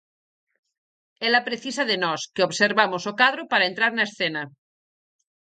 Ela 1.27 1.45
precisa 1.49 1.83
de 1.91 1.97
nós, 2.05 2.21
que 2.33 2.45
observamos 2.47 3.03
o 3.11 3.17
cadro 3.21 3.43
para 3.51 3.67
entrar 3.71 3.91
na 3.95 4.07
escena. 4.09 4.43